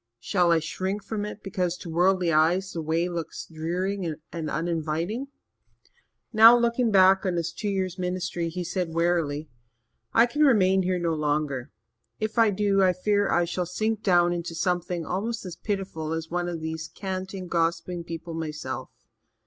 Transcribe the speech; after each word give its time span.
Shall 0.19 0.51
I 0.51 0.57
shrink 0.57 1.03
from 1.03 1.25
it 1.25 1.43
because, 1.43 1.77
to 1.77 1.87
worldly 1.87 2.33
eyes, 2.33 2.71
the 2.71 2.81
way 2.81 3.07
looks 3.07 3.45
dreary 3.45 4.15
and 4.33 4.49
uninviting?" 4.49 5.27
Now, 6.33 6.57
looking 6.57 6.89
back 6.89 7.23
on 7.23 7.35
his 7.35 7.53
two 7.53 7.69
years' 7.69 7.99
ministry, 7.99 8.49
he 8.49 8.63
said 8.63 8.95
wearily: 8.95 9.47
"I 10.11 10.25
can 10.25 10.41
remain 10.41 10.81
here 10.81 10.97
no 10.97 11.13
longer. 11.13 11.69
If 12.19 12.39
I 12.39 12.49
do, 12.49 12.81
I 12.81 12.93
fear 12.93 13.29
I 13.29 13.45
shall 13.45 13.67
sink 13.67 14.01
down 14.01 14.33
into 14.33 14.55
something 14.55 15.05
almost 15.05 15.45
as 15.45 15.55
pitiful 15.55 16.13
as 16.13 16.31
one 16.31 16.49
of 16.49 16.61
these 16.61 16.87
canting, 16.95 17.45
gossiping 17.47 18.03
people 18.05 18.33
myself. 18.33 18.89